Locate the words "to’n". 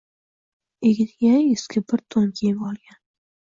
2.15-2.27